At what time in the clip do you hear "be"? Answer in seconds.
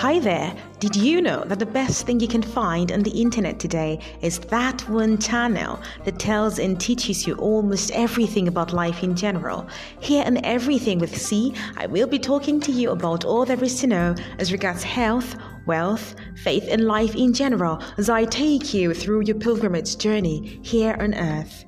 12.06-12.18